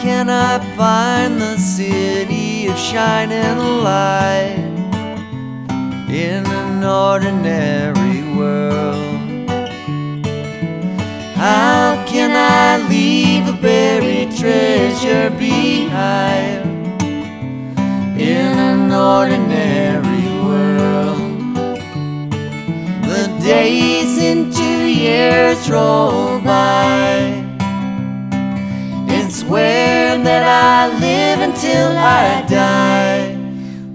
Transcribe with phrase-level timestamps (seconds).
[0.00, 4.56] can I find the city of shining light
[6.08, 9.50] in an ordinary world?
[11.36, 17.02] How can I leave a buried treasure behind
[18.18, 21.54] in an ordinary world?
[23.04, 26.87] The days into years roll by.
[31.58, 33.34] Until I die.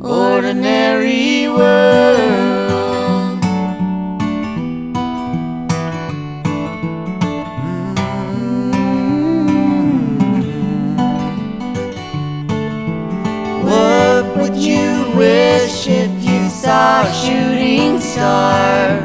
[0.00, 3.38] Ordinary world.
[13.12, 13.62] Mm-hmm.
[13.62, 18.98] What would you wish if you saw a shooting star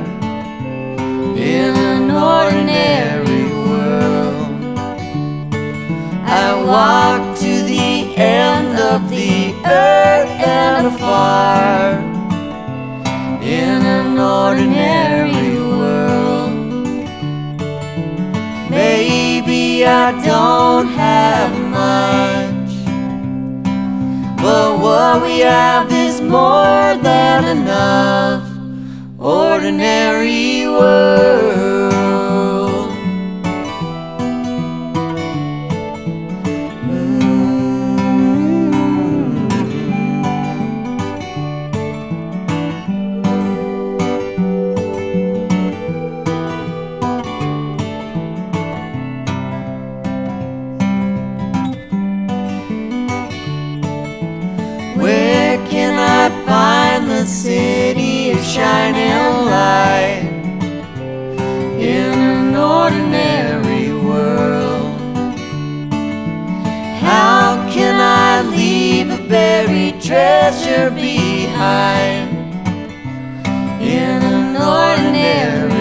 [1.37, 4.79] in an ordinary world?
[6.25, 7.36] I walk
[9.69, 11.99] earth and afar
[13.41, 16.53] in an ordinary world.
[18.69, 22.73] Maybe I don't have much.
[24.41, 28.47] But what we have is more than enough.
[29.19, 30.96] Ordinary world.
[57.27, 60.23] City of shining light
[61.77, 64.97] in an ordinary world?
[67.01, 72.29] How can I leave a buried treasure behind
[73.81, 75.76] in an ordinary